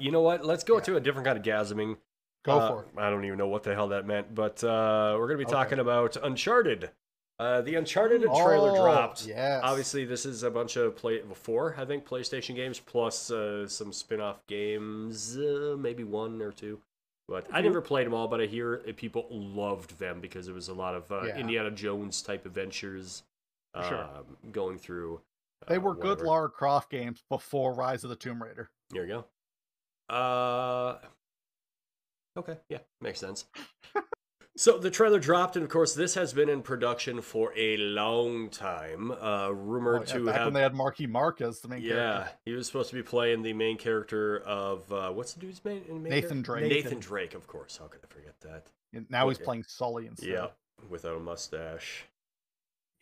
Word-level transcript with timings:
you 0.00 0.10
know 0.10 0.20
what? 0.22 0.44
Let's 0.44 0.64
go 0.64 0.80
to 0.80 0.96
a 0.96 1.00
different 1.00 1.26
kind 1.26 1.38
of 1.38 1.44
gasming. 1.44 1.96
Go 2.44 2.58
Uh, 2.58 2.68
for 2.68 2.82
it. 2.84 2.88
I 2.98 3.10
don't 3.10 3.24
even 3.24 3.38
know 3.38 3.48
what 3.48 3.62
the 3.64 3.74
hell 3.74 3.88
that 3.88 4.06
meant, 4.06 4.34
but 4.34 4.62
uh, 4.64 5.14
we're 5.18 5.26
going 5.28 5.38
to 5.38 5.44
be 5.44 5.48
Okay. 5.48 5.52
talking 5.52 5.78
about 5.78 6.16
Uncharted. 6.22 6.90
Uh, 7.38 7.60
the 7.62 7.74
Uncharted 7.74 8.20
trailer 8.22 8.70
Oh, 8.72 8.82
dropped. 8.82 9.26
Yes. 9.26 9.60
Obviously, 9.64 10.04
this 10.04 10.26
is 10.26 10.42
a 10.42 10.50
bunch 10.50 10.76
of 10.76 10.94
play 10.96 11.22
four, 11.34 11.74
I 11.78 11.84
think, 11.86 12.06
PlayStation 12.06 12.54
games 12.54 12.78
plus 12.78 13.30
uh, 13.30 13.66
some 13.66 13.92
spin-off 13.92 14.46
games, 14.46 15.36
uh, 15.38 15.74
maybe 15.78 16.04
one 16.04 16.40
or 16.42 16.52
two. 16.52 16.80
But 17.28 17.46
I 17.52 17.60
never 17.60 17.80
played 17.80 18.06
them 18.06 18.12
all. 18.14 18.26
But 18.28 18.40
I 18.40 18.46
hear 18.46 18.78
people 18.96 19.26
loved 19.30 19.98
them 19.98 20.20
because 20.20 20.48
it 20.48 20.52
was 20.54 20.68
a 20.68 20.74
lot 20.74 20.94
of 20.94 21.10
uh, 21.12 21.22
Yeah. 21.24 21.38
Indiana 21.38 21.70
Jones 21.70 22.20
type 22.22 22.44
adventures 22.44 23.22
sure. 23.74 24.02
um, 24.04 24.36
going 24.52 24.78
through. 24.78 25.20
They 25.68 25.76
uh, 25.76 25.80
were 25.80 25.94
good. 25.94 26.20
Lara 26.22 26.48
Croft 26.50 26.90
games 26.90 27.22
before 27.28 27.72
Rise 27.74 28.02
of 28.02 28.10
the 28.10 28.16
Tomb 28.16 28.42
Raider. 28.42 28.70
There 28.90 29.02
you 29.04 29.08
go. 29.08 29.24
Uh, 30.10 30.98
okay, 32.36 32.56
yeah, 32.68 32.78
makes 33.00 33.18
sense. 33.20 33.44
so 34.56 34.78
the 34.78 34.90
trailer 34.90 35.18
dropped, 35.20 35.56
and 35.56 35.62
of 35.64 35.70
course, 35.70 35.94
this 35.94 36.14
has 36.14 36.32
been 36.32 36.48
in 36.48 36.62
production 36.62 37.20
for 37.22 37.52
a 37.56 37.76
long 37.76 38.48
time. 38.48 39.10
Uh, 39.12 39.50
rumored 39.50 40.02
Oh, 40.02 40.04
yeah, 40.06 40.12
to 40.14 40.26
back 40.26 40.34
have. 40.36 40.44
when 40.46 40.54
they 40.54 40.62
had 40.62 40.74
Marky 40.74 41.06
Mark 41.06 41.40
as 41.40 41.60
the 41.60 41.68
main 41.68 41.80
character. 41.82 41.96
yeah, 41.96 42.12
character. 42.14 42.38
he 42.44 42.52
was 42.54 42.66
supposed 42.66 42.90
to 42.90 42.96
be 42.96 43.02
playing 43.02 43.42
the 43.42 43.52
main 43.52 43.76
character 43.78 44.38
of 44.40 44.90
uh, 44.92 45.10
what's 45.10 45.32
the 45.34 45.40
dude's 45.40 45.64
main, 45.64 45.82
main 45.88 46.02
Nathan 46.04 46.42
character? 46.42 46.66
Drake. 46.68 46.84
Nathan 46.84 46.98
Drake, 47.00 47.34
of 47.34 47.46
course. 47.46 47.76
How 47.78 47.86
could 47.86 48.00
I 48.04 48.12
forget 48.12 48.34
that? 48.40 48.66
And 48.92 49.06
Now 49.10 49.28
he's 49.28 49.38
playing 49.38 49.64
Sully 49.68 50.06
instead. 50.06 50.28
Yeah, 50.28 50.46
without 50.88 51.16
a 51.16 51.20
mustache. 51.20 52.04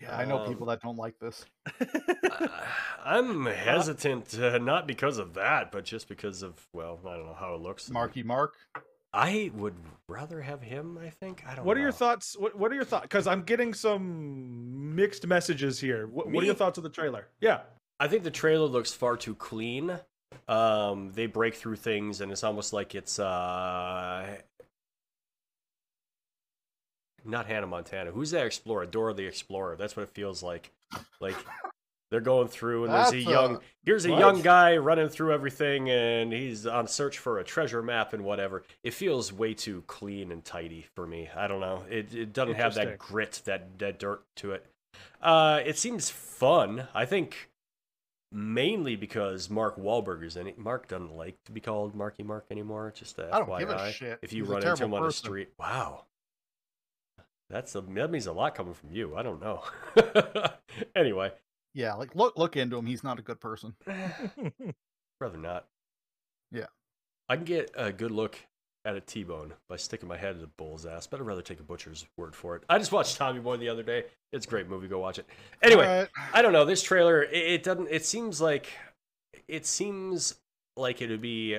Yeah, 0.01 0.16
I 0.16 0.25
know 0.25 0.38
Um, 0.41 0.48
people 0.48 0.66
that 0.66 0.80
don't 0.80 0.97
like 0.97 1.19
this. 1.19 1.45
I'm 3.05 3.47
hesitant, 3.47 4.39
uh, 4.39 4.59
not 4.59 4.87
because 4.87 5.19
of 5.19 5.34
that, 5.34 5.73
but 5.73 5.84
just 5.84 6.09
because 6.09 6.43
of 6.43 6.55
well, 6.73 6.98
I 7.06 7.16
don't 7.16 7.27
know 7.27 7.37
how 7.39 7.55
it 7.55 7.61
looks. 7.61 7.91
Marky 7.91 8.23
Mark. 8.23 8.55
I 9.12 9.51
would 9.55 9.75
rather 10.09 10.41
have 10.42 10.61
him. 10.62 10.98
I 11.03 11.09
think. 11.11 11.42
I 11.48 11.55
don't. 11.55 11.64
What 11.64 11.77
are 11.77 11.81
your 11.81 11.92
thoughts? 11.92 12.37
What, 12.39 12.56
what 12.59 12.70
are 12.70 12.75
your 12.75 12.84
thoughts? 12.84 13.03
Because 13.05 13.27
I'm 13.27 13.42
getting 13.42 13.72
some 13.75 14.95
mixed 14.95 15.27
messages 15.27 15.81
here. 15.81 16.06
What, 16.06 16.31
what 16.31 16.42
are 16.42 16.47
your 16.47 16.55
thoughts 16.55 16.77
of 16.78 16.84
the 16.84 16.91
trailer? 16.91 17.27
Yeah. 17.41 17.61
I 18.00 18.06
think 18.06 18.22
the 18.22 18.31
trailer 18.31 18.67
looks 18.67 18.92
far 18.92 19.17
too 19.17 19.34
clean. 19.34 19.98
Um, 20.47 21.11
they 21.15 21.27
break 21.27 21.55
through 21.55 21.77
things, 21.77 22.20
and 22.20 22.31
it's 22.31 22.44
almost 22.44 22.72
like 22.72 22.94
it's 22.94 23.19
uh, 23.19 24.37
not 27.29 27.47
Hannah 27.47 27.67
Montana. 27.67 28.11
Who's 28.11 28.31
that 28.33 28.47
explorer? 28.47 28.87
Dora 28.87 29.15
the 29.15 29.27
Explorer. 29.27 29.77
That's 29.77 29.97
what 29.97 30.03
it 30.05 30.11
feels 30.11 30.43
like. 30.43 30.73
Like 31.21 31.37
they're 32.11 32.21
going 32.23 32.48
through, 32.48 32.84
and 32.87 32.95
there's 32.95 33.12
a 33.12 33.19
young. 33.19 33.57
a- 33.57 33.61
Here's 33.84 34.07
a 34.07 34.11
what? 34.11 34.19
young 34.19 34.43
guy 34.43 34.77
running 34.79 35.09
through 35.09 35.33
everything, 35.34 35.91
and 35.91 36.33
he's 36.33 36.67
on 36.67 36.87
search 36.89 37.19
for 37.19 37.39
a 37.39 37.45
treasure 37.45 37.83
map 37.83 38.12
and 38.15 38.25
whatever. 38.25 38.62
It 38.83 38.95
feels 38.95 39.33
way 39.33 39.53
too 39.55 39.83
clean 39.87 40.33
and 40.33 40.45
tidy 40.45 40.87
for 40.95 41.06
me. 41.06 41.29
I 41.37 41.47
don't 41.47 41.61
know. 41.61 41.84
It 41.91 42.15
it 42.15 42.33
doesn't 42.33 42.55
have 42.55 42.75
that 42.75 42.99
grit, 42.99 43.43
that 43.45 43.79
that 43.79 43.99
dirt 43.99 44.25
to 44.37 44.53
it. 44.53 44.65
Uh, 45.21 45.61
it 45.65 45.77
seems 45.79 46.09
fun. 46.11 46.89
I 46.95 47.05
think 47.05 47.51
mainly 48.33 48.95
because 48.97 49.49
Mark 49.49 49.77
Wahlberg 49.79 50.23
is 50.25 50.37
in 50.37 50.47
it. 50.47 50.59
Mark 50.59 50.89
doesn't 50.89 51.15
like 51.17 51.37
to 51.47 51.53
be 51.53 51.61
called 51.61 51.95
Marky 51.95 52.23
Mark 52.23 52.47
anymore. 52.51 52.93
Just 52.97 53.19
a 53.19 53.29
I 53.33 53.39
don't 53.39 53.49
FYI. 53.49 53.59
give 53.61 53.71
a 53.71 53.93
shit. 53.93 54.19
If 54.23 54.33
you 54.33 54.43
He's 54.45 54.51
run 54.51 54.59
into 54.59 54.71
him 54.71 54.77
terrible 54.77 54.99
on 54.99 55.05
the 55.05 55.12
street, 55.12 55.49
wow, 55.59 56.05
that's 57.50 57.74
a, 57.74 57.80
that 57.80 58.10
means 58.10 58.27
a 58.27 58.32
lot 58.32 58.54
coming 58.54 58.74
from 58.74 58.91
you. 58.92 59.16
I 59.16 59.22
don't 59.22 59.41
know. 59.41 59.62
anyway, 60.96 61.32
Yeah, 61.74 61.94
like 61.94 62.14
look 62.14 62.36
look 62.36 62.56
into 62.56 62.77
him. 62.77 62.86
He's 62.86 63.04
not 63.04 63.18
a 63.18 63.22
good 63.22 63.41
person. 63.41 63.74
rather 65.20 65.38
not. 65.38 65.66
Yeah. 66.52 66.66
I 67.28 67.36
can 67.36 67.44
get 67.44 67.70
a 67.76 67.92
good 67.92 68.10
look 68.10 68.38
at 68.84 68.96
a 68.96 69.00
T-bone 69.00 69.52
by 69.69 69.76
sticking 69.76 70.08
my 70.08 70.16
head 70.16 70.36
in 70.36 70.42
a 70.42 70.46
bull's 70.46 70.86
ass, 70.86 71.06
but 71.06 71.20
I'd 71.20 71.26
rather 71.26 71.42
take 71.42 71.60
a 71.60 71.64
butcher's 71.64 72.06
word 72.16 72.34
for 72.34 72.56
it. 72.56 72.62
I 72.69 72.78
just 72.78 72.92
watched 72.92 73.16
Tommy 73.16 73.41
Boy 73.41 73.58
the 73.58 73.69
other 73.69 73.82
day. 73.82 74.04
It's 74.32 74.46
a 74.46 74.48
great 74.48 74.69
movie. 74.69 74.88
Go 74.88 74.98
watch 75.00 75.19
it. 75.19 75.26
Anyway, 75.62 75.87
Alright. 75.87 76.08
I 76.32 76.41
don't 76.41 76.53
know. 76.53 76.64
This 76.64 76.82
trailer, 76.82 77.22
it, 77.22 77.34
it 77.34 77.62
doesn't. 77.62 77.88
It 77.91 78.04
seems 78.04 78.41
like 78.41 78.69
it 79.47 79.66
seems 79.66 80.37
like 80.76 81.03
it 81.03 81.10
would 81.10 81.20
be 81.20 81.58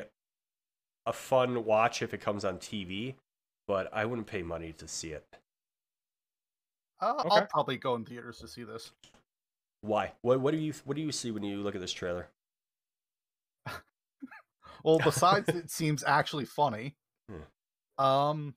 a 1.06 1.14
fun 1.14 1.66
watch 1.66 2.02
if 2.02 2.14
it 2.14 2.22
comes 2.22 2.46
on 2.46 2.58
TV, 2.58 3.16
but 3.68 3.90
I 3.94 4.06
wouldn't 4.06 4.28
pay 4.28 4.42
money 4.42 4.74
to 4.74 4.88
see 4.88 5.10
it. 5.10 5.26
Uh, 7.02 7.16
Okay. 7.26 7.30
I'll 7.32 7.46
probably 7.48 7.78
go 7.78 7.96
in 7.96 8.06
theaters 8.06 8.40
to 8.40 8.48
see 8.48 8.64
this. 8.64 8.92
Why? 9.82 10.12
What, 10.22 10.42
what 10.42 10.52
do 10.52 10.58
you 10.58 10.74
What 10.84 10.96
do 10.96 11.02
you 11.02 11.12
see 11.12 11.32
when 11.32 11.44
you 11.44 11.58
look 11.58 11.76
at 11.76 11.82
this 11.82 11.94
trailer? 11.94 12.30
Well, 14.84 15.00
besides 15.04 15.50
it 15.50 15.70
seems 15.70 16.04
actually 16.06 16.46
funny. 16.46 16.96
Hmm. 17.30 18.04
Um 18.04 18.56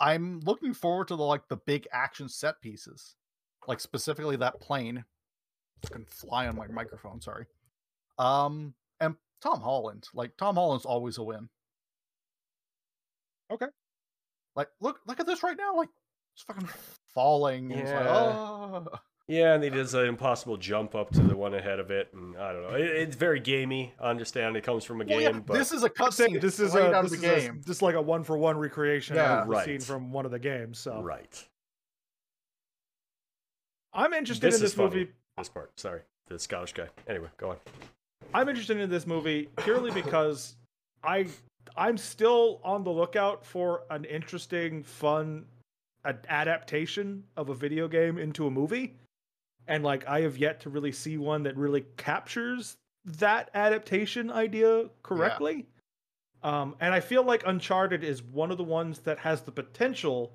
I'm 0.00 0.38
looking 0.40 0.72
forward 0.72 1.08
to 1.08 1.16
the 1.16 1.24
like 1.24 1.48
the 1.48 1.56
big 1.56 1.88
action 1.92 2.28
set 2.28 2.60
pieces. 2.60 3.16
Like 3.66 3.80
specifically 3.80 4.36
that 4.36 4.60
plane. 4.60 5.04
It's 5.82 5.90
gonna 5.90 6.04
fly 6.08 6.46
on 6.46 6.56
my 6.56 6.68
microphone, 6.68 7.20
sorry. 7.20 7.46
Um 8.18 8.74
and 9.00 9.16
Tom 9.42 9.60
Holland. 9.60 10.08
Like 10.14 10.36
Tom 10.36 10.54
Holland's 10.54 10.84
always 10.86 11.18
a 11.18 11.22
win. 11.24 11.48
Okay. 13.50 13.66
Like 14.54 14.68
look 14.80 15.00
look 15.06 15.18
at 15.18 15.26
this 15.26 15.42
right 15.42 15.56
now. 15.56 15.76
Like 15.76 15.88
it's 16.34 16.44
fucking 16.44 16.68
falling. 17.14 17.72
and 17.72 17.80
it's 17.82 17.90
like, 17.90 18.04
Yeah. 18.04 18.16
"Oh." 18.16 18.86
Yeah, 19.30 19.52
and 19.52 19.62
he 19.62 19.68
does 19.68 19.92
an 19.92 20.06
impossible 20.06 20.56
jump 20.56 20.94
up 20.94 21.10
to 21.10 21.20
the 21.20 21.36
one 21.36 21.52
ahead 21.52 21.80
of 21.80 21.90
it, 21.90 22.08
and 22.14 22.34
I 22.38 22.50
don't 22.50 22.62
know. 22.62 22.74
It, 22.76 22.86
it's 22.86 23.14
very 23.14 23.40
gamey. 23.40 23.92
I 24.00 24.08
understand 24.08 24.56
it 24.56 24.64
comes 24.64 24.84
from 24.84 25.02
a 25.02 25.04
Well, 25.04 25.18
game, 25.18 25.34
yeah, 25.34 25.40
but 25.40 25.52
this 25.58 25.70
is 25.70 25.84
a 25.84 25.90
I'm 26.00 26.10
saying 26.10 26.36
cutscene. 26.36 26.40
this 26.40 26.58
is 26.58 26.72
right 26.74 26.84
a 26.84 26.94
out 26.94 27.02
this 27.02 27.12
of 27.12 27.20
the 27.20 27.36
is 27.36 27.44
a- 27.44 27.48
game. 27.48 27.60
just 27.66 27.82
like 27.82 27.94
a 27.94 28.00
one 28.00 28.24
for 28.24 28.38
one 28.38 28.56
recreation 28.56 29.16
Yeah. 29.16 29.42
of 29.42 29.50
a 29.50 29.64
scene 29.64 29.80
from 29.80 30.12
one 30.12 30.24
of 30.24 30.30
the 30.30 30.38
games. 30.38 30.78
So 30.78 31.02
right. 31.02 31.44
I'm 33.92 34.12
interested 34.14 34.46
This 34.46 34.60
in 34.60 34.64
is 34.64 34.70
this 34.72 34.74
funny. 34.74 34.88
movie. 35.00 35.12
This 35.36 35.48
part, 35.48 35.78
sorry, 35.78 36.00
the 36.28 36.38
Scottish 36.38 36.72
guy. 36.72 36.88
Anyway, 37.06 37.28
go 37.36 37.50
on. 37.50 37.56
I'm 38.34 38.48
interested 38.48 38.78
in 38.78 38.90
this 38.90 39.06
movie 39.06 39.48
purely 39.58 39.90
because 39.90 40.56
I 41.02 41.26
I'm 41.76 41.96
still 41.98 42.60
on 42.64 42.82
the 42.82 42.90
lookout 42.90 43.44
for 43.44 43.82
an 43.90 44.04
interesting, 44.04 44.82
fun 44.82 45.44
ad- 46.04 46.26
adaptation 46.28 47.24
of 47.36 47.48
a 47.48 47.54
video 47.54 47.88
game 47.88 48.18
into 48.18 48.46
a 48.46 48.50
movie. 48.50 48.94
And 49.66 49.84
like 49.84 50.06
I 50.08 50.22
have 50.22 50.38
yet 50.38 50.60
to 50.60 50.70
really 50.70 50.92
see 50.92 51.18
one 51.18 51.42
that 51.42 51.56
really 51.56 51.84
captures 51.96 52.76
that 53.04 53.50
adaptation 53.54 54.30
idea 54.30 54.86
correctly. 55.02 55.66
Um, 56.42 56.76
and 56.80 56.94
I 56.94 57.00
feel 57.00 57.22
like 57.24 57.42
Uncharted 57.46 58.04
is 58.04 58.22
one 58.22 58.50
of 58.50 58.58
the 58.58 58.64
ones 58.64 59.00
that 59.00 59.18
has 59.18 59.42
the 59.42 59.50
potential 59.52 60.32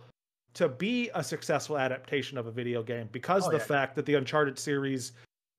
to 0.55 0.67
be 0.69 1.09
a 1.15 1.23
successful 1.23 1.77
adaptation 1.77 2.37
of 2.37 2.45
a 2.45 2.51
video 2.51 2.83
game 2.83 3.09
because 3.11 3.47
Oh, 3.47 3.51
the 3.51 3.57
yeah. 3.57 3.63
fact 3.63 3.95
that 3.95 4.05
the 4.05 4.15
Uncharted 4.15 4.59
series 4.59 5.13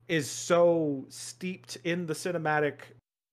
is 0.07 0.31
so 0.31 1.05
steeped 1.09 1.79
in 1.85 2.07
the 2.07 2.13
cinematic 2.15 2.81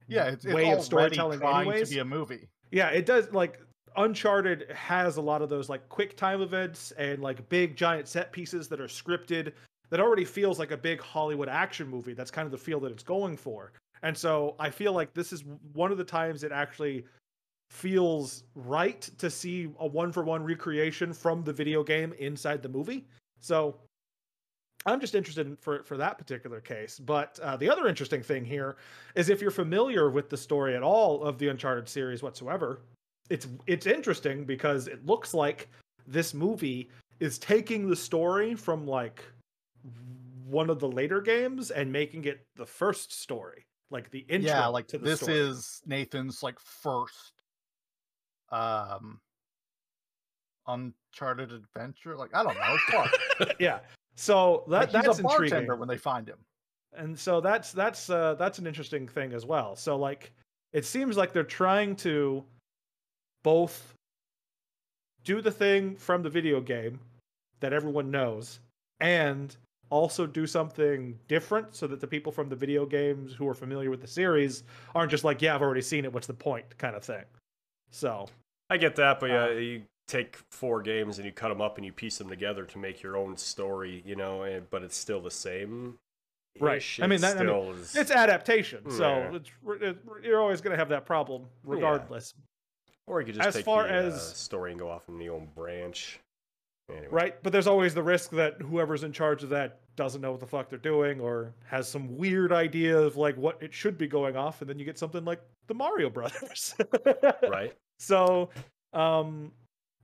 Yeah, 0.07 0.25
it's, 0.29 0.45
it's 0.45 0.53
way 0.53 0.71
of 0.71 0.81
storytelling 0.81 1.39
trying 1.39 1.67
anyways. 1.67 1.89
to 1.89 1.95
be 1.95 1.99
a 1.99 2.05
movie. 2.05 2.47
yeah 2.71 2.87
it 2.89 3.05
does 3.05 3.31
like 3.33 3.59
uncharted 3.97 4.71
has 4.71 5.17
a 5.17 5.21
lot 5.21 5.41
of 5.41 5.49
those 5.49 5.69
like 5.69 5.87
quick 5.89 6.15
time 6.15 6.41
events 6.41 6.91
and 6.91 7.21
like 7.21 7.47
big 7.49 7.75
giant 7.75 8.07
set 8.07 8.31
pieces 8.31 8.67
that 8.67 8.79
are 8.79 8.87
scripted 8.87 9.53
that 9.89 9.99
already 9.99 10.25
feels 10.25 10.57
like 10.59 10.71
a 10.71 10.77
big 10.77 11.01
hollywood 11.01 11.49
action 11.49 11.87
movie. 11.87 12.13
That's 12.13 12.31
kind 12.31 12.45
of 12.45 12.51
the 12.51 12.57
feel 12.57 12.79
that 12.81 12.91
it's 12.91 13.03
going 13.03 13.37
for. 13.37 13.73
And 14.03 14.17
so 14.17 14.55
i 14.59 14.69
feel 14.69 14.93
like 14.93 15.13
this 15.13 15.31
is 15.31 15.43
one 15.73 15.91
of 15.91 15.97
the 15.97 16.03
times 16.03 16.43
it 16.43 16.51
actually 16.51 17.05
feels 17.69 18.43
right 18.55 19.01
to 19.17 19.29
see 19.29 19.69
a 19.79 19.87
one 19.87 20.11
for 20.11 20.23
one 20.23 20.43
recreation 20.43 21.13
from 21.13 21.43
the 21.43 21.53
video 21.53 21.83
game 21.83 22.13
inside 22.19 22.61
the 22.61 22.69
movie. 22.69 23.07
So 23.39 23.77
I'm 24.85 24.99
just 24.99 25.15
interested 25.15 25.47
in, 25.47 25.55
for 25.57 25.83
for 25.83 25.97
that 25.97 26.17
particular 26.17 26.59
case. 26.59 26.99
But 26.99 27.39
uh, 27.41 27.55
the 27.57 27.69
other 27.69 27.87
interesting 27.87 28.21
thing 28.23 28.43
here 28.43 28.77
is 29.15 29.29
if 29.29 29.41
you're 29.41 29.51
familiar 29.51 30.09
with 30.09 30.29
the 30.29 30.37
story 30.37 30.75
at 30.75 30.83
all 30.83 31.23
of 31.23 31.37
the 31.37 31.49
Uncharted 31.49 31.87
series 31.87 32.23
whatsoever, 32.23 32.81
it's 33.29 33.47
it's 33.67 33.85
interesting 33.85 34.43
because 34.45 34.87
it 34.87 35.05
looks 35.05 35.33
like 35.33 35.69
this 36.07 36.33
movie 36.33 36.89
is 37.19 37.37
taking 37.37 37.89
the 37.89 37.95
story 37.95 38.55
from 38.55 38.85
like 38.87 39.23
one 40.47 40.69
of 40.69 40.79
the 40.79 40.87
later 40.87 41.21
games 41.21 41.71
and 41.71 41.91
making 41.91 42.25
it 42.25 42.45
the 42.55 42.65
first 42.65 43.13
story, 43.21 43.65
like 43.89 44.09
the 44.11 44.25
intro. 44.27 44.49
yeah, 44.49 44.67
like 44.67 44.87
to 44.87 44.97
this 44.97 45.21
story. 45.21 45.37
is 45.37 45.81
Nathan's 45.85 46.43
like 46.43 46.59
first 46.59 47.33
um 48.51 49.19
uncharted 50.67 51.51
adventure. 51.51 52.17
Like 52.17 52.35
I 52.35 52.43
don't 52.43 52.57
know. 52.57 53.47
Yeah. 53.59 53.79
So 54.15 54.65
that 54.67 54.93
like, 54.93 55.03
that's 55.05 55.19
intriguing. 55.19 55.67
when 55.67 55.87
they 55.87 55.97
find 55.97 56.27
him. 56.27 56.37
and 56.93 57.17
so 57.17 57.39
that's 57.39 57.71
that's 57.71 58.09
uh 58.09 58.35
that's 58.35 58.59
an 58.59 58.67
interesting 58.67 59.07
thing 59.07 59.31
as 59.33 59.45
well 59.45 59.75
so 59.75 59.95
like 59.95 60.33
it 60.73 60.85
seems 60.85 61.15
like 61.17 61.31
they're 61.33 61.43
trying 61.43 61.95
to 61.95 62.43
both 63.43 63.93
do 65.23 65.41
the 65.41 65.51
thing 65.51 65.95
from 65.95 66.23
the 66.23 66.29
video 66.29 66.59
game 66.61 66.99
that 67.59 67.73
everyone 67.73 68.09
knows 68.09 68.59
and 68.99 69.55
also 69.89 70.25
do 70.25 70.47
something 70.47 71.17
different 71.27 71.75
so 71.75 71.85
that 71.85 71.99
the 71.99 72.07
people 72.07 72.31
from 72.31 72.49
the 72.49 72.55
video 72.55 72.85
games 72.85 73.33
who 73.33 73.47
are 73.47 73.53
familiar 73.53 73.89
with 73.89 74.01
the 74.01 74.07
series 74.07 74.63
aren't 74.95 75.11
just 75.11 75.23
like, 75.23 75.41
yeah, 75.41 75.53
I've 75.53 75.61
already 75.61 75.81
seen 75.81 76.05
it. 76.05 76.13
What's 76.13 76.27
the 76.27 76.33
point? 76.33 76.65
kind 76.77 76.95
of 76.95 77.03
thing. 77.03 77.23
So 77.91 78.27
I 78.69 78.77
get 78.77 78.95
that, 78.95 79.19
but 79.19 79.29
yeah, 79.29 79.45
Uh, 79.45 79.49
you 79.49 79.81
take 80.07 80.37
four 80.49 80.81
games 80.81 81.17
and 81.17 81.25
you 81.25 81.31
cut 81.31 81.49
them 81.49 81.61
up 81.61 81.77
and 81.77 81.85
you 81.85 81.91
piece 81.91 82.17
them 82.17 82.29
together 82.29 82.65
to 82.65 82.77
make 82.77 83.01
your 83.03 83.15
own 83.17 83.37
story, 83.37 84.01
you 84.05 84.15
know, 84.15 84.43
and, 84.43 84.69
but 84.69 84.81
it's 84.81 84.97
still 84.97 85.21
the 85.21 85.31
same. 85.31 85.99
Right. 86.59 86.83
I 87.01 87.07
mean, 87.07 87.21
that- 87.21 87.37
I 87.37 87.43
mean, 87.43 87.75
is, 87.75 87.95
it's 87.95 88.11
adaptation. 88.11 88.89
So 88.91 89.31
it's, 89.35 89.49
it, 89.81 89.97
you're 90.23 90.41
always 90.41 90.61
going 90.61 90.71
to 90.71 90.77
have 90.77 90.89
that 90.89 91.05
problem 91.05 91.45
regardless. 91.63 92.33
Or 93.11 93.19
you 93.19 93.25
could 93.27 93.35
just 93.35 93.47
as 93.49 93.55
take 93.55 93.65
far 93.65 93.83
the 93.87 93.93
uh, 93.93 94.01
as- 94.07 94.35
story 94.37 94.71
and 94.71 94.79
go 94.79 94.89
off 94.89 95.07
in 95.09 95.17
the 95.19 95.29
own 95.29 95.49
branch. 95.55 96.19
Anyway. 96.89 97.07
Right. 97.11 97.43
But 97.43 97.53
there's 97.53 97.67
always 97.67 97.93
the 97.93 98.03
risk 98.03 98.31
that 98.31 98.61
whoever's 98.61 99.03
in 99.03 99.11
charge 99.13 99.43
of 99.43 99.49
that 99.49 99.79
doesn't 99.95 100.19
know 100.21 100.31
what 100.31 100.39
the 100.39 100.47
fuck 100.47 100.69
they're 100.69 100.79
doing 100.79 101.19
or 101.21 101.53
has 101.65 101.87
some 101.87 102.17
weird 102.17 102.51
idea 102.51 102.97
of 102.97 103.15
like 103.17 103.37
what 103.37 103.61
it 103.61 103.73
should 103.73 103.97
be 103.97 104.07
going 104.07 104.35
off. 104.35 104.61
And 104.61 104.69
then 104.69 104.77
you 104.79 104.85
get 104.85 104.97
something 104.97 105.23
like 105.23 105.41
the 105.67 105.73
Mario 105.73 106.09
Brothers. 106.09 106.73
Right. 107.49 107.73
So, 107.99 108.49
um, 108.93 109.51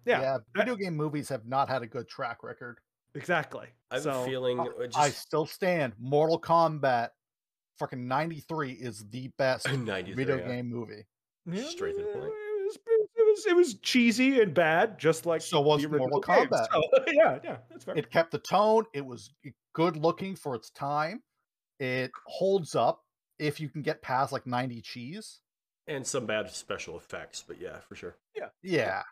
yeah, 0.05 0.37
video 0.55 0.75
game 0.75 0.95
movies 0.95 1.27
have 1.29 1.45
not 1.45 1.67
had 1.67 1.81
a 1.81 1.87
good 1.87 2.07
track 2.07 2.43
record. 2.43 2.79
exactly. 3.15 3.67
I 3.91 3.95
have 3.95 4.03
so, 4.03 4.23
feeling 4.25 4.59
I- 4.59 4.63
uh, 4.65 4.87
I 4.95 5.09
still 5.09 5.45
stand. 5.45 5.93
Mortal 5.99 6.39
Kombat, 6.39 7.09
fucking 7.79 8.07
'93 8.07 8.71
is 8.73 9.05
the 9.09 9.29
best 9.37 9.65
93, 9.71 10.13
video 10.13 10.37
yeah. 10.37 10.47
game 10.47 10.69
movie. 10.69 11.05
straight 11.69 11.95
to 11.97 12.01
the 12.03 12.07
point. 12.19 12.33
It 13.45 13.53
was, 13.53 13.53
it 13.53 13.55
was 13.55 13.73
cheesy 13.81 14.41
and 14.41 14.53
bad, 14.53 14.97
just 14.99 15.25
like 15.25 15.41
So 15.41 15.61
was 15.61 15.81
the 15.81 15.89
Mortal 15.89 16.19
games. 16.21 16.47
Kombat. 16.47 16.67
So, 16.71 16.81
yeah, 17.11 17.39
yeah, 17.43 17.57
that's 17.69 17.83
fair. 17.85 17.95
It 17.95 18.09
kept 18.11 18.31
the 18.31 18.39
tone. 18.39 18.85
It 18.93 19.05
was 19.05 19.33
good 19.73 19.97
looking 19.97 20.35
for 20.35 20.55
its 20.55 20.69
time. 20.71 21.21
It 21.79 22.11
holds 22.25 22.75
up 22.75 23.01
if 23.39 23.59
you 23.59 23.69
can 23.69 23.81
get 23.83 24.01
past 24.01 24.31
like 24.31 24.47
90 24.47 24.81
cheese. 24.81 25.41
and 25.87 26.05
some 26.05 26.25
bad 26.25 26.49
special 26.51 26.97
effects, 26.97 27.43
but 27.47 27.61
yeah, 27.61 27.79
for 27.87 27.95
sure. 27.95 28.15
Yeah, 28.35 28.49
yeah. 28.63 29.03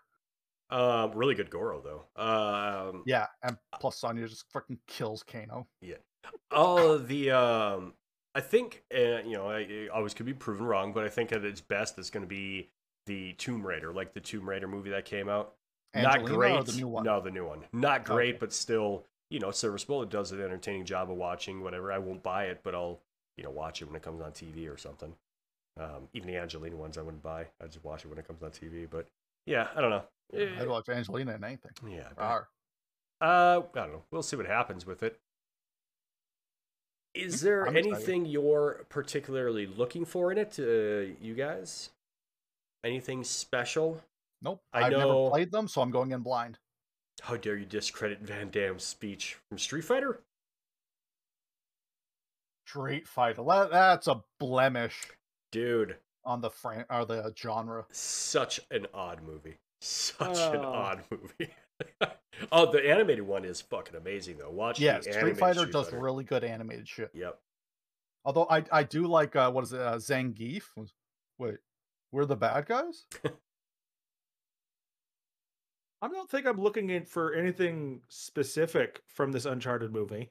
Um, 0.72 1.12
really 1.14 1.36
good 1.36 1.50
Goro 1.52 1.80
though. 1.82 2.22
Um, 2.22 3.04
yeah. 3.06 3.28
And 3.44 3.56
plus, 3.80 4.00
Sonya 4.00 4.28
just 4.28 4.46
fucking 4.52 4.80
kills 4.88 5.24
Kano. 5.24 5.68
Yeah. 5.82 5.96
Oh, 6.52 6.98
the 6.98 7.32
um, 7.32 7.94
I 8.34 8.42
think 8.42 8.84
uh, 8.94 9.22
you 9.24 9.34
know 9.34 9.48
I, 9.48 9.60
I 9.60 9.88
always 9.94 10.16
could 10.16 10.26
be 10.26 10.34
proven 10.34 10.66
wrong, 10.66 10.92
but 10.92 11.04
I 11.04 11.10
think 11.10 11.32
at 11.32 11.46
its 11.46 11.62
best 11.62 12.00
it's 12.00 12.10
going 12.10 12.24
to 12.26 12.28
be 12.28 12.72
the 13.06 13.34
Tomb 13.34 13.66
Raider, 13.66 13.94
like 13.94 14.14
the 14.14 14.20
Tomb 14.20 14.48
Raider 14.50 14.68
movie 14.68 14.90
that 14.92 15.06
came 15.06 15.30
out. 15.30 15.54
Not 15.96 16.26
great. 16.26 16.66
the 16.66 16.74
new 16.74 16.88
one? 16.88 17.04
No, 17.06 17.22
the 17.22 17.32
new 17.32 17.46
one. 17.48 17.64
Not 17.72 18.04
great, 18.04 18.32
Okay. 18.32 18.38
but 18.40 18.52
still, 18.54 19.06
you 19.30 19.40
know, 19.40 19.52
serviceable. 19.52 20.02
It 20.04 20.10
does 20.10 20.32
an 20.34 20.42
entertaining 20.42 20.84
job 20.86 21.10
of 21.10 21.16
watching 21.18 21.62
whatever. 21.62 21.92
I 21.92 22.00
won't 22.00 22.22
buy 22.24 22.46
it, 22.46 22.62
but 22.64 22.76
I'll 22.76 23.00
you 23.38 23.44
know 23.44 23.50
watch 23.52 23.82
it 23.82 23.86
when 23.86 23.96
it 23.96 24.02
comes 24.02 24.22
on 24.22 24.32
TV 24.32 24.68
or 24.72 24.78
something. 24.78 25.14
Um, 25.78 26.08
even 26.14 26.28
the 26.28 26.38
Angelina 26.38 26.76
ones 26.76 26.98
I 26.98 27.02
wouldn't 27.02 27.24
buy. 27.24 27.48
I 27.62 27.66
just 27.68 27.84
watch 27.84 28.04
it 28.06 28.08
when 28.10 28.18
it 28.18 28.28
comes 28.28 28.42
on 28.44 28.52
TV. 28.52 28.88
But 28.90 29.08
yeah, 29.46 29.68
I 29.76 29.82
don't 29.82 29.90
know. 29.90 30.04
I'd 30.34 30.62
Eh, 30.62 30.66
watch 30.66 30.90
Angelina 30.90 31.34
and 31.34 31.44
anything. 31.46 31.72
yeah, 31.88 32.10
Rawr. 32.18 32.46
uh, 33.22 33.62
I 33.74 33.80
don't 33.80 33.92
know. 33.94 34.04
We'll 34.12 34.24
see 34.24 34.36
what 34.36 34.48
happens 34.48 34.86
with 34.86 35.04
it. 35.04 35.20
Is 37.14 37.40
there 37.42 37.66
I'm 37.66 37.76
excited. 37.78 37.96
anything 37.96 38.26
you're 38.26 38.86
particularly 38.90 39.66
looking 39.68 40.04
for 40.04 40.32
in 40.34 40.38
it, 40.38 40.58
uh, 40.60 41.14
you 41.22 41.34
guys? 41.36 41.92
Anything 42.86 43.24
special? 43.26 44.00
Nope. 44.42 44.62
I 44.72 44.84
I've 44.84 44.92
know- 44.94 45.00
never 45.00 45.30
played 45.32 45.52
them, 45.52 45.68
so 45.68 45.82
I'm 45.82 45.92
going 45.92 46.12
in 46.12 46.22
blind. 46.22 46.60
How 47.22 47.36
dare 47.36 47.58
you 47.58 47.66
discredit 47.66 48.20
Van 48.22 48.50
Damme's 48.52 48.84
speech 48.84 49.38
from 49.50 49.58
Street 49.58 49.84
Fighter? 49.86 50.22
Street 52.68 53.08
Fighter. 53.08 53.44
That's 53.72 54.08
a 54.08 54.24
blemish 54.40 55.08
Dude, 55.52 55.98
on 56.24 56.42
the 56.42 56.50
fran- 56.50 56.86
or 56.90 57.06
the 57.06 57.34
genre. 57.38 57.86
such 57.92 58.60
an 58.72 58.88
odd 58.94 59.22
movie. 59.24 59.58
Such 59.82 60.38
an 60.54 60.58
Oh. 60.58 60.74
odd 60.74 61.04
movie. 61.12 61.54
oh, 62.52 62.72
the 62.72 62.90
animated 62.90 63.26
one 63.26 63.46
is 63.46 63.62
fucking 63.62 63.96
amazing 63.96 64.38
though. 64.38 64.50
Watch 64.52 64.80
Yeah, 64.80 65.00
Street 65.00 65.38
Fighter 65.38 65.60
Street 65.62 65.74
does 65.74 65.86
Fighter. 65.88 66.00
really 66.02 66.24
good 66.24 66.44
animated 66.44 66.88
shit. 66.88 67.12
Yep. 67.14 67.40
Although 68.26 68.48
I 68.50 68.64
I 68.72 68.84
do 68.84 69.08
like 69.08 69.36
uh, 69.36 69.52
what 69.52 69.64
is 69.64 69.74
it 69.74 69.80
uh, 69.82 69.96
Zangief? 69.98 70.64
Wait, 71.38 71.58
we're 72.16 72.26
the 72.26 72.36
bad 72.36 72.66
guys? 72.66 73.06
I 76.02 76.08
don't 76.08 76.30
think 76.30 76.46
I'm 76.46 76.60
looking 76.60 76.90
in 76.90 77.06
for 77.06 77.34
anything 77.34 78.02
specific 78.10 79.02
from 79.08 79.32
this 79.32 79.46
Uncharted 79.46 79.92
movie. 79.92 80.30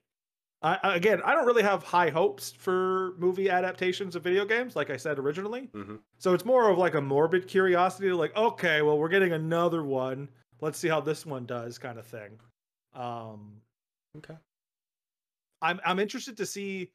I, 0.63 0.79
I- 0.83 0.97
again, 0.97 1.21
I 1.25 1.35
don't 1.35 1.47
really 1.47 1.63
have 1.63 1.83
high 1.83 2.11
hopes 2.11 2.53
for 2.53 3.15
movie 3.19 3.51
adaptations 3.51 4.15
of 4.17 4.23
video 4.23 4.45
games, 4.45 4.77
like 4.77 4.91
I 4.91 4.97
said 4.97 5.19
originally. 5.19 5.69
Mhm. 5.75 5.99
So 6.19 6.33
it's 6.33 6.45
more 6.45 6.69
of 6.71 6.79
like 6.79 6.95
a 6.95 7.01
morbid 7.01 7.49
curiosity, 7.49 8.13
like, 8.13 8.37
okay, 8.37 8.83
well, 8.83 8.99
we're 8.99 9.09
getting 9.09 9.33
another 9.33 9.83
one. 9.85 10.29
Let's 10.61 10.79
see 10.79 10.89
how 10.89 11.01
this 11.01 11.27
one 11.27 11.45
does, 11.47 11.79
kind 11.79 11.99
of 11.99 12.07
thing. 12.07 12.39
Um, 12.95 13.61
Okay. 14.17 14.37
I'm 15.61 15.81
I'm 15.85 15.99
interested 15.99 16.37
to 16.37 16.47
see 16.47 16.93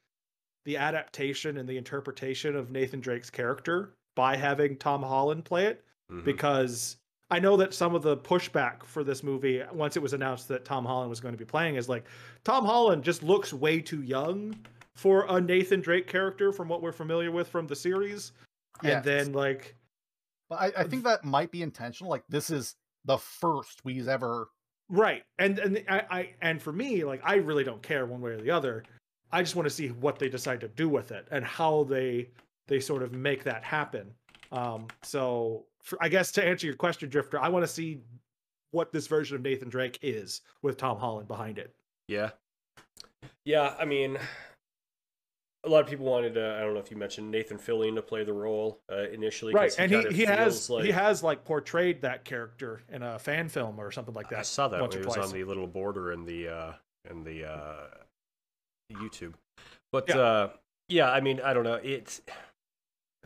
the 0.63 0.77
adaptation 0.77 1.57
and 1.57 1.67
the 1.67 1.75
interpretation 1.77 2.55
of 2.55 2.71
Nathan 2.71 3.01
Drake's 3.01 3.29
character 3.29 3.95
by 4.15 4.35
having 4.35 4.75
Tom 4.77 5.01
Holland 5.03 5.45
play 5.45 5.65
it 5.67 5.83
Mhm. 6.11 6.23
because 6.25 6.97
I 7.31 7.39
know 7.39 7.55
that 7.57 7.73
some 7.73 7.93
of 7.93 8.01
the 8.01 8.17
pushback 8.17 8.83
for 8.83 9.03
this 9.03 9.21
movie, 9.23 9.61
once 9.71 9.95
it 9.95 10.01
was 10.01 10.13
announced 10.13 10.47
that 10.47 10.65
Tom 10.65 10.83
Holland 10.83 11.09
was 11.09 11.19
going 11.19 11.33
to 11.33 11.37
be 11.37 11.45
playing, 11.45 11.75
is 11.75 11.87
like 11.87 12.05
Tom 12.43 12.65
Holland 12.65 13.03
just 13.03 13.21
looks 13.21 13.53
way 13.53 13.79
too 13.79 14.01
young 14.01 14.55
for 14.95 15.25
a 15.29 15.39
Nathan 15.39 15.79
Drake 15.79 16.07
character 16.07 16.51
from 16.51 16.67
what 16.67 16.81
we're 16.81 16.91
familiar 16.91 17.31
with 17.31 17.47
from 17.47 17.67
the 17.67 17.75
series. 17.75 18.31
Yes. 18.81 18.95
And 18.95 19.03
then 19.05 19.33
like 19.33 19.75
But 20.49 20.55
I, 20.59 20.81
I 20.81 20.83
think 20.85 21.03
that 21.03 21.23
might 21.23 21.51
be 21.51 21.61
intentional. 21.61 22.09
Like 22.09 22.23
this 22.29 22.49
is 22.49 22.75
the 23.05 23.17
first 23.19 23.85
we've 23.85 24.07
ever. 24.07 24.49
right. 24.89 25.23
And 25.37 25.59
and 25.59 25.83
I, 25.87 26.03
I 26.09 26.33
and 26.41 26.59
for 26.61 26.73
me, 26.73 27.03
like 27.03 27.21
I 27.23 27.35
really 27.35 27.63
don't 27.63 27.83
care 27.83 28.05
one 28.07 28.21
way 28.21 28.31
or 28.31 28.41
the 28.41 28.49
other. 28.51 28.83
I 29.31 29.43
just 29.43 29.55
want 29.55 29.67
to 29.67 29.69
see 29.69 29.89
what 29.89 30.17
they 30.17 30.27
decide 30.29 30.59
to 30.61 30.67
do 30.67 30.89
with 30.89 31.11
it 31.11 31.27
and 31.29 31.45
how 31.45 31.83
they 31.83 32.29
they 32.69 32.79
sort 32.79 33.03
of 33.03 33.11
make 33.11 33.43
that 33.43 33.63
happen. 33.63 34.13
Um 34.53 34.87
so 35.03 35.65
for, 35.83 35.97
I 36.01 36.07
guess 36.07 36.31
to 36.33 36.43
answer 36.45 36.65
your 36.65 36.75
question, 36.75 37.09
Drifter, 37.09 37.39
I 37.39 37.49
want 37.49 37.63
to 37.63 37.67
see 37.71 37.99
what 38.71 38.91
this 38.93 39.07
version 39.07 39.35
of 39.35 39.41
Nathan 39.41 39.69
Drake 39.69 39.99
is 40.01 40.41
with 40.61 40.77
Tom 40.77 40.97
Holland 40.97 41.27
behind 41.27 41.57
it. 41.57 41.73
Yeah. 42.07 42.29
Yeah, 43.45 43.75
I 43.79 43.85
mean, 43.85 44.17
a 45.65 45.69
lot 45.69 45.83
of 45.83 45.89
people 45.89 46.05
wanted, 46.05 46.37
uh, 46.37 46.55
I 46.57 46.61
don't 46.61 46.73
know 46.73 46.79
if 46.79 46.91
you 46.91 46.97
mentioned 46.97 47.31
Nathan 47.31 47.57
Fillion 47.57 47.95
to 47.95 48.01
play 48.01 48.23
the 48.23 48.33
role 48.33 48.79
uh, 48.91 49.09
initially. 49.09 49.53
'cause 49.53 49.77
right 49.77 49.79
and 49.79 49.91
he, 49.91 50.17
he 50.17 50.25
has 50.25 50.69
like... 50.69 50.85
he 50.85 50.91
has 50.91 51.23
like 51.23 51.43
portrayed 51.43 52.01
that 52.01 52.23
character 52.25 52.81
in 52.89 53.01
a 53.01 53.17
fan 53.19 53.49
film 53.49 53.79
or 53.79 53.91
something 53.91 54.13
like 54.13 54.29
that 54.29 54.39
I 54.39 54.43
saw 54.43 54.67
that 54.67 54.79
once 54.79 54.95
when 54.95 55.03
or 55.03 55.07
it 55.07 55.17
was 55.17 55.31
on 55.31 55.33
the 55.33 55.43
little 55.43 55.67
border 55.67 56.11
in 56.11 56.25
the 56.25 56.47
uh, 56.47 56.73
in 57.09 57.23
the 57.23 57.45
uh, 57.51 57.87
YouTube. 58.93 59.33
But 59.91 60.09
Yeah. 60.09 60.17
uh, 60.19 60.49
yeah, 60.87 61.11
I 61.11 61.21
mean, 61.21 61.41
I 61.41 61.53
don't 61.53 61.63
know. 61.63 61.79
It's 61.83 62.21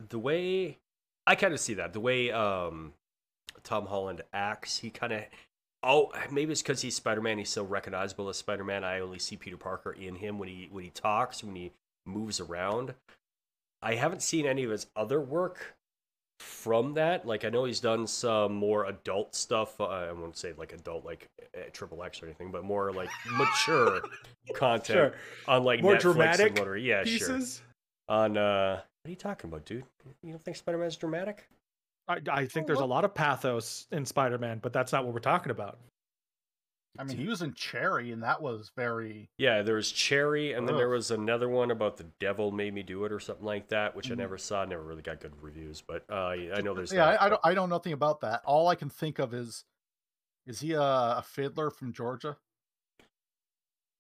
the 0.10 0.20
way 0.20 0.78
I 1.26 1.36
kind 1.36 1.54
of 1.54 1.60
see 1.60 1.76
that 1.76 1.94
the 1.94 2.00
way 2.00 2.32
um, 2.32 2.94
Tom 3.64 3.86
Holland 3.86 4.22
acts. 4.34 4.80
He 4.80 4.90
kind 4.90 5.14
of 5.14 5.24
oh 5.82 6.12
maybe 6.32 6.52
it's 6.52 6.62
because 6.62 6.82
he's 6.82 6.96
Spider 6.96 7.22
Man. 7.22 7.38
He's 7.38 7.50
so 7.50 7.64
recognizable 7.64 8.30
as 8.30 8.38
Spider 8.38 8.64
Man. 8.64 8.84
I 8.84 9.00
only 9.00 9.20
see 9.20 9.38
Peter 9.38 9.58
Parker 9.58 9.92
in 9.92 10.16
him 10.16 10.40
when 10.40 10.50
he 10.50 10.68
when 10.72 10.84
he 10.84 10.90
talks 10.90 11.44
when 11.44 11.56
he 11.56 11.72
moves 12.06 12.40
around. 12.40 12.94
I 13.82 13.96
haven't 13.96 14.22
seen 14.22 14.46
any 14.46 14.64
of 14.64 14.72
his 14.72 14.88
other 14.96 15.20
work 15.20 15.76
from 16.40 16.94
that. 16.96 17.26
Like 17.26 17.46
I 17.46 17.50
know 17.50 17.66
he's 17.66 17.80
done 17.80 18.08
some 18.08 18.54
more 18.54 18.86
adult 18.86 19.36
stuff. 19.36 19.80
Uh, 19.80 19.88
I 19.88 20.12
won't 20.12 20.38
say 20.38 20.54
like 20.58 20.74
adult 20.74 21.06
like 21.06 21.30
Triple 21.72 22.04
X 22.04 22.22
or 22.22 22.26
anything, 22.26 22.52
but 22.52 22.64
more 22.64 22.92
like 22.92 23.10
mature 23.32 24.02
content 24.56 24.98
sure 24.98 25.14
on 25.48 25.64
like 25.64 25.82
More 25.82 25.96
Netflix 25.96 26.02
dramatic 26.02 26.48
and 26.48 26.60
whatever. 26.60 26.78
Yeah, 26.78 27.04
sure. 27.04 27.40
On 28.10 28.38
uh, 28.38 28.82
are 29.06 29.10
you 29.10 29.16
talking 29.16 29.50
about, 29.50 29.66
dude? 29.66 29.84
You 30.24 30.32
don't 30.32 30.44
think 30.44 30.58
Spider 30.58 30.78
Man's 30.78 30.96
dramatic? 30.96 31.48
I, 32.08 32.20
I 32.32 32.46
think 32.46 32.66
Oh, 32.66 32.68
there's 32.68 32.80
a 32.80 32.86
lot 32.86 33.06
of 33.06 33.14
pathos 33.14 33.88
in 33.92 34.06
spider-man 34.06 34.60
but 34.62 34.74
that's 34.74 34.92
not 34.92 35.06
what 35.06 35.14
we're 35.14 35.20
talking 35.22 35.52
about 35.52 35.80
I 37.00 37.06
mean, 37.06 37.18
he 37.18 37.28
was 37.28 37.42
in 37.42 37.56
Cherry, 37.56 38.12
and 38.12 38.22
that 38.22 38.40
was 38.40 38.70
very. 38.76 39.28
Yeah, 39.40 39.64
there 39.64 39.74
was 39.74 39.92
Cherry, 39.92 40.54
and 40.54 40.68
then 40.68 40.78
there 40.78 40.90
was 40.90 41.10
another 41.10 41.50
one 41.50 41.72
about 41.72 41.98
the 41.98 42.04
devil 42.20 42.52
made 42.52 42.72
me 42.72 42.84
do 42.84 43.04
it 43.06 43.12
or 43.12 43.20
something 43.20 43.44
like 43.46 43.70
that, 43.70 43.96
which 43.96 44.12
I 44.12 44.14
Mhm. 44.14 44.18
never 44.20 44.38
saw. 44.38 44.64
Never 44.64 44.84
really 44.84 45.02
got 45.02 45.20
good 45.20 45.34
reviews, 45.42 45.82
but 45.82 46.06
uh, 46.08 46.14
I 46.28 46.62
know 46.62 46.76
there's 46.76 46.94
Yeah, 46.94 47.08
that, 47.08 47.20
I, 47.20 47.26
I 47.26 47.30
don't. 47.30 47.42
I 47.46 47.54
know 47.56 47.66
nothing 47.66 47.94
about 47.94 48.22
that. 48.22 48.44
All 48.46 48.68
I 48.68 48.76
can 48.76 48.92
think 48.92 49.18
of 49.18 49.34
is, 49.34 49.66
is 50.46 50.60
he 50.60 50.74
a, 50.74 50.82
a 50.82 51.24
fiddler 51.26 51.72
from 51.72 51.94
Georgia? 51.94 52.38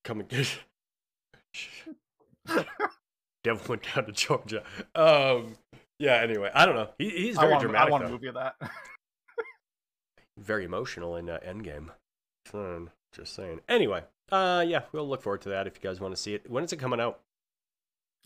coming. 0.03 0.29
Devil 3.43 3.65
went 3.67 3.83
down 3.95 4.05
to 4.05 4.11
Georgia. 4.11 4.63
Um, 4.95 5.55
yeah. 5.99 6.15
Anyway, 6.15 6.49
I 6.53 6.65
don't 6.65 6.75
know. 6.75 6.89
He, 6.97 7.09
he's 7.09 7.37
I 7.37 7.41
very 7.41 7.51
want, 7.53 7.61
dramatic. 7.63 7.87
I 7.87 7.91
want 7.91 8.05
a 8.05 8.09
movie 8.09 8.27
of 8.27 8.35
that. 8.35 8.55
Very 10.39 10.65
emotional 10.65 11.15
in 11.17 11.29
uh, 11.29 11.37
Endgame. 11.45 11.89
Hmm, 12.51 12.85
just 13.13 13.35
saying. 13.35 13.59
Anyway, 13.69 14.03
Uh, 14.31 14.65
yeah, 14.67 14.81
we'll 14.91 15.07
look 15.07 15.21
forward 15.21 15.41
to 15.43 15.49
that 15.49 15.67
if 15.67 15.75
you 15.75 15.81
guys 15.87 15.99
want 16.01 16.15
to 16.15 16.19
see 16.19 16.33
it. 16.33 16.49
When 16.49 16.63
is 16.63 16.73
it 16.73 16.77
coming 16.77 16.99
out? 16.99 17.19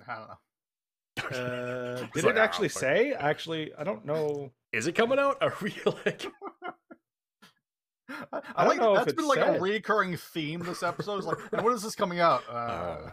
I 0.08 0.16
don't 0.16 0.28
know. 0.30 0.38
Uh, 1.38 2.06
did 2.14 2.24
like, 2.24 2.36
it 2.36 2.38
actually 2.38 2.70
fuck. 2.70 2.80
say? 2.80 3.12
Actually, 3.14 3.74
I 3.76 3.84
don't 3.84 4.06
know. 4.06 4.52
Is 4.72 4.88
it 4.88 4.94
coming 4.94 5.18
out? 5.20 5.38
Are 5.42 5.54
we 5.62 5.74
like? 5.86 6.26
I, 8.10 8.24
I 8.32 8.42
I 8.56 8.64
don't 8.64 8.68
like 8.70 8.80
know 8.80 8.94
if 8.94 9.00
that's 9.00 9.12
it 9.12 9.18
been 9.18 9.28
like 9.28 9.40
a 9.40 9.46
said. 9.54 9.62
recurring 9.62 10.16
theme 10.16 10.62
this 10.62 10.84
episode. 10.84 11.18
Is 11.18 11.26
like, 11.26 11.40
and 11.52 11.64
when 11.64 11.74
is 11.74 11.82
this 11.84 11.96
coming 11.96 12.20
out? 12.22 12.44
Uh, 12.50 12.54
Uh, 12.54 13.10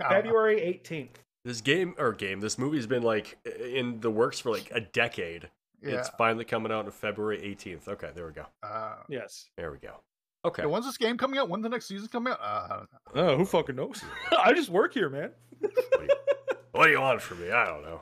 I 0.00 0.14
don't 0.14 0.24
know. 0.24 0.32
February 0.32 0.80
18th. 0.84 1.14
This 1.44 1.60
game 1.60 1.94
or 1.98 2.12
game, 2.12 2.40
this 2.40 2.58
movie's 2.58 2.86
been 2.86 3.02
like 3.02 3.36
in 3.60 4.00
the 4.00 4.10
works 4.10 4.40
for 4.40 4.50
like 4.50 4.70
a 4.72 4.80
decade. 4.80 5.50
Yeah. 5.82 5.98
It's 5.98 6.08
finally 6.16 6.44
coming 6.46 6.72
out 6.72 6.86
on 6.86 6.90
February 6.90 7.38
18th. 7.40 7.88
Okay, 7.88 8.10
there 8.14 8.26
we 8.26 8.32
go. 8.32 8.46
Uh, 8.62 8.94
Yes. 9.08 9.50
There 9.58 9.70
we 9.70 9.76
go. 9.78 10.00
Okay. 10.46 10.62
yeah, 10.62 10.68
when's 10.68 10.86
this 10.86 10.96
game 10.96 11.18
coming 11.18 11.38
out? 11.38 11.48
When's 11.50 11.62
the 11.62 11.68
next 11.68 11.86
season 11.86 12.08
coming 12.08 12.32
out? 12.32 12.40
Uh, 12.40 12.44
I 12.44 12.68
don't 12.76 12.88
know. 13.16 13.32
Oh, 13.32 13.36
who 13.36 13.44
fucking 13.44 13.76
knows? 13.76 14.02
I 14.42 14.52
just 14.54 14.70
work 14.70 14.94
here, 14.94 15.08
man. 15.10 15.30
What 16.72 16.86
do 16.86 16.90
you 16.90 17.00
want 17.00 17.20
from 17.20 17.40
me? 17.40 17.50
I 17.50 17.66
don't 17.66 17.82
know. 17.82 18.00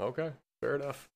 Okay, 0.00 0.30
fair 0.60 0.76
enough. 0.76 1.08